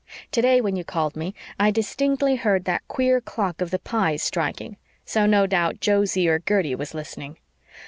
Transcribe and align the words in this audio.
Today, 0.31 0.61
when 0.61 0.75
you 0.75 0.83
called 0.83 1.15
me, 1.15 1.35
I 1.59 1.69
distinctly 1.69 2.35
heard 2.37 2.65
that 2.65 2.81
queer 2.87 3.21
clock 3.21 3.61
of 3.61 3.69
the 3.69 3.77
Pyes' 3.77 4.23
striking. 4.23 4.77
So 5.05 5.27
no 5.27 5.45
doubt 5.45 5.79
Josie 5.79 6.27
or 6.27 6.39
Gertie 6.39 6.73
was 6.73 6.95
listening." 6.95 7.37